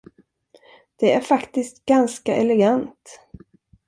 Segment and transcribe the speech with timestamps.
[0.95, 3.19] Det är faktiskt ganska elegant.